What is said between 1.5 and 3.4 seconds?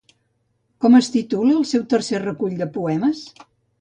el seu tercer recull de poemes?